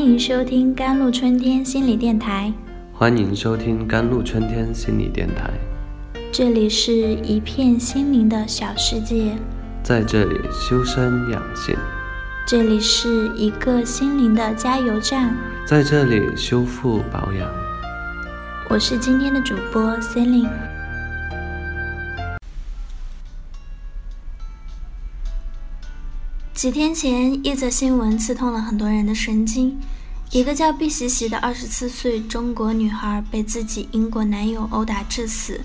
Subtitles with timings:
[0.00, 2.50] 欢迎收听甘露春天心理电台。
[2.90, 5.50] 欢迎收听甘露春天心理电台。
[6.32, 9.36] 这里是一片心灵的小世界，
[9.82, 11.76] 在这里修身养性。
[12.46, 17.46] 这里是一个心灵的加油站，在这里修复保养。
[18.70, 20.48] 我是今天的主播 c e l i n e
[26.54, 29.78] 几天前，一则新闻刺痛了很多人的神经。
[30.32, 35.60] 一个叫毕西西的二十四岁中国女孩被自己英国男友殴打致死，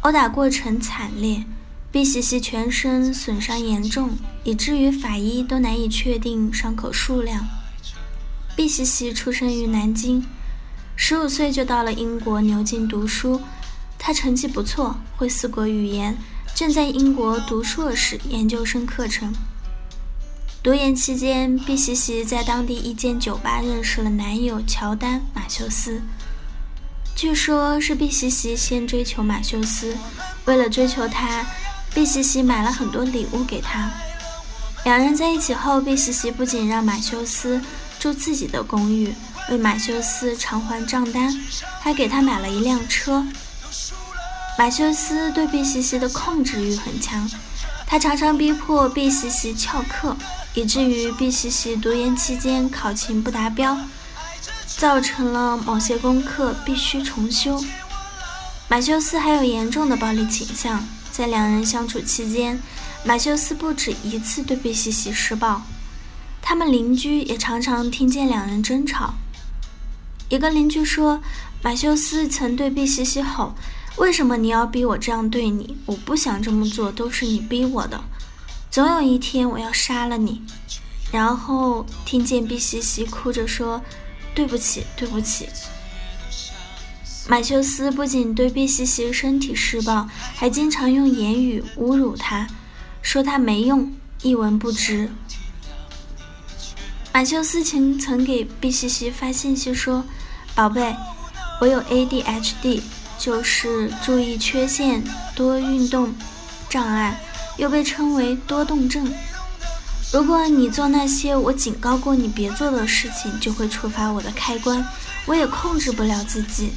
[0.00, 1.44] 殴打过程惨烈，
[1.92, 4.10] 毕西西全身损伤严重，
[4.42, 7.46] 以至于法医都难以确定伤口数量。
[8.56, 10.26] 毕西西出生于南京，
[10.96, 13.40] 十五岁就到了英国牛津读书，
[13.96, 16.18] 她成绩不错，会四国语言，
[16.52, 19.32] 正在英国读硕士研究生课程。
[20.62, 26.02] 读研期间，毕西西在当地一间酒吧认识了男友乔丹·马修斯。
[27.16, 29.96] 据说，是毕西西先追求马修斯，
[30.44, 31.46] 为了追求他，
[31.94, 33.90] 毕西西买了很多礼物给他。
[34.84, 37.58] 两人在一起后，毕西西不仅让马修斯
[37.98, 39.14] 住自己的公寓，
[39.48, 41.34] 为马修斯偿还账单，
[41.80, 43.24] 还给他买了一辆车。
[44.58, 47.26] 马修斯对毕西西的控制欲很强，
[47.86, 50.14] 他常常逼迫毕西西翘课。
[50.54, 53.76] 以至于毕西西读研期间考勤不达标，
[54.66, 57.62] 造成了某些功课必须重修。
[58.68, 62.60] 马修斯还有严重的暴力倾向，在两人相处期间，
[63.04, 65.62] 马修斯不止一次对毕西西施暴。
[66.42, 69.14] 他们邻居也常常听见两人争吵。
[70.28, 71.20] 一个邻居说，
[71.62, 73.54] 马修斯曾对毕西西吼
[73.98, 75.76] ：“为什么你要逼我这样对你？
[75.86, 78.02] 我不想这么做，都是你逼我的。”
[78.70, 80.42] 总有一天我要杀了你，
[81.10, 83.82] 然后听见毕西西哭着说
[84.32, 85.48] ：“对不起，对不起。”
[87.26, 92.46] 马修斯不仅对毕西西身体施暴，还经常用言语侮辱她，
[93.02, 95.10] 说她没用，一文不值。
[97.12, 100.04] 马修斯曾曾给毕西西发信息说
[100.54, 100.94] ：“宝贝，
[101.60, 102.82] 我有 ADHD，
[103.18, 105.02] 就是注意缺陷
[105.34, 106.14] 多运动
[106.68, 107.20] 障碍。”
[107.60, 109.12] 又被称为多动症。
[110.10, 114.82] 如果你做那些我警告过你别做的事情，就会触发我的开关，
[115.26, 116.72] 我也控制不了自己。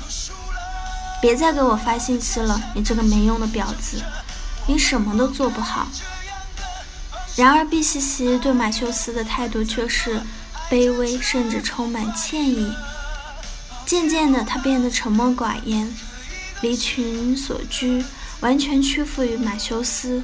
[1.22, 4.04] 别再给我发信息了，你这个没用的婊子，
[4.68, 5.88] 你什么都做不好。
[7.38, 10.22] 然而，毕西西对马修斯的态度却是
[10.70, 12.70] 卑微，甚至充满歉意。
[13.86, 15.92] 渐渐的，他变得沉默寡言，
[16.60, 18.04] 离群所居，
[18.42, 20.22] 完全屈服于马修斯。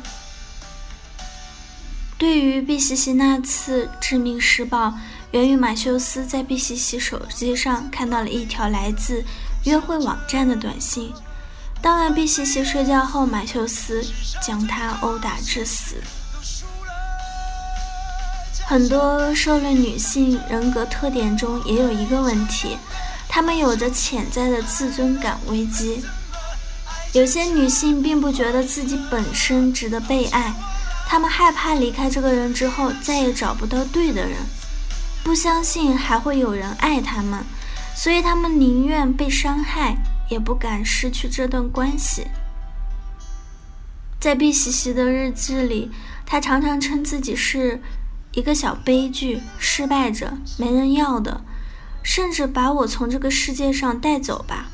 [2.19, 4.93] 对于毕西西那次致命施暴，
[5.31, 9.23] 源于马修斯在毕西西手机上看到了一条来自
[9.63, 11.13] 约会网站的短信。
[11.81, 14.05] 当晚，毕西西睡觉后，马修斯
[14.45, 15.95] 将她殴打致死。
[18.67, 22.75] 很多受虐女性人格特点中也有一个问题，
[23.29, 26.03] 她们有着潜在的自尊感危机。
[27.13, 30.53] 有些女性并不觉得自己本身值得被爱。
[31.11, 34.37] 他们害怕离开这个人之后再也找不到对的人，
[35.23, 37.43] 不相信还会有人爱他们，
[37.95, 39.97] 所以他们宁愿被伤害，
[40.29, 42.27] 也不敢失去这段关系。
[44.19, 45.89] 在毕西西的日记里，
[46.27, 47.81] 他常常称自己是
[48.33, 51.41] 一个小悲剧、失败者、没人要的，
[52.03, 54.67] 甚至把我从这个世界上带走吧。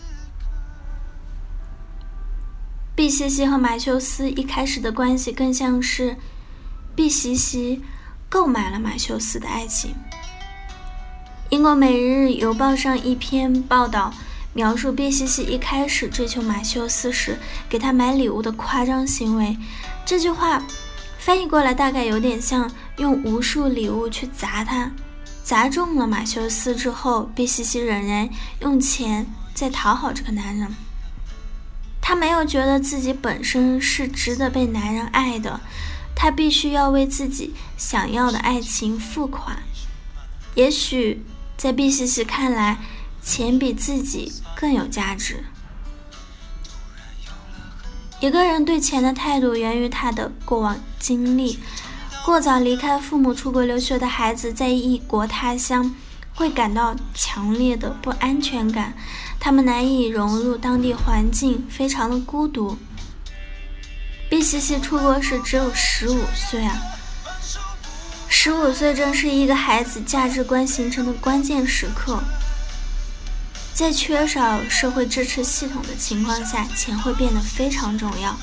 [3.05, 6.17] 毕西西和马修斯一开始的关系更像是
[6.95, 7.83] 毕西西
[8.27, 9.93] 购买了马修斯的爱情。
[11.51, 14.11] 英国《每日邮报》上一篇报道
[14.53, 17.37] 描述毕西西一开始追求马修斯时
[17.69, 19.55] 给他买礼物的夸张行为。
[20.03, 20.63] 这句话
[21.19, 22.67] 翻译过来大概有点像
[22.97, 24.91] 用无数礼物去砸他，
[25.43, 28.27] 砸中了马修斯之后，毕西西仍然
[28.61, 30.67] 用钱在讨好这个男人。
[32.07, 35.59] 她没有觉得自己本身是值得被男人爱的，
[36.15, 39.63] 她必须要为自己想要的爱情付款。
[40.53, 41.25] 也许
[41.57, 42.77] 在毕西西看来，
[43.23, 45.45] 钱比自己更有价值。
[48.19, 51.57] 一个人对钱的态度源于他的过往经历。
[52.23, 55.95] 过早离开父母出国留学的孩子，在异国他乡
[56.35, 58.93] 会感到强烈的不安全感。
[59.39, 62.77] 他们难以融入当地环境，非常的孤独。
[64.29, 66.75] 毕西西出国时只有十五岁啊，
[68.27, 72.19] 十十五岁正是一个孩子价值观形成的关键时刻，
[73.73, 78.37] 在缺少社会支持系统的情况下，钱会变得非常重要，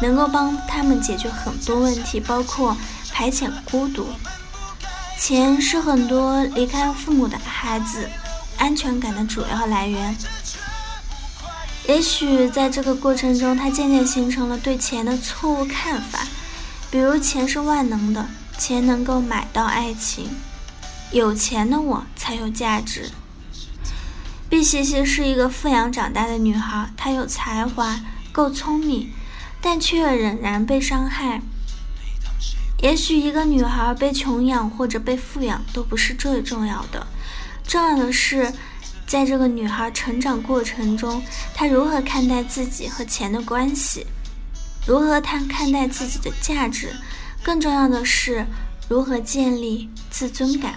[0.00, 2.74] 能够帮他们解决很多问题，包括
[3.12, 4.08] 排遣孤独。
[5.20, 8.08] 钱是很多离开父母的孩子
[8.58, 10.16] 安全感的主要来源。
[11.86, 16.26] 也许在这个过程中，他渐渐形成了对钱的错误看法，
[16.90, 18.26] 比如钱是万能的。
[18.56, 20.30] 钱能够买到爱情，
[21.10, 23.10] 有钱的我才有价值。
[24.48, 28.00] 碧西西是一个富养长大的女孩，她有才华，
[28.30, 29.10] 够聪明，
[29.60, 31.42] 但却仍然被伤害。
[32.78, 37.08] 也许一个女孩被穷养或者被富养都不是最重要的，
[37.66, 38.52] 重要的是，
[39.06, 41.22] 在这个女孩成长过程中，
[41.54, 44.06] 她如何看待自己和钱的关系，
[44.86, 46.94] 如何看看待自己的价值。
[47.42, 48.46] 更重要的是，
[48.88, 50.74] 如何建立自尊感。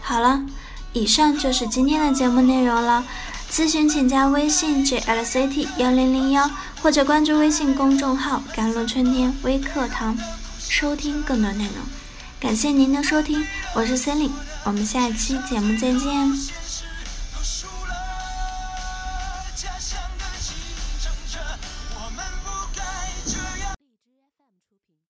[0.00, 0.44] 好了，
[0.92, 3.04] 以上就是今天的节目内容了。
[3.50, 6.50] 咨询请加微信 jlct 幺零零幺，
[6.82, 10.16] 或者关注微信公众号“甘露春天微课堂”，
[10.58, 12.03] 收听更多内容。
[12.44, 13.42] 感谢您的收听，
[13.74, 14.30] 我是森林，
[14.64, 16.30] 我们下期节目再见。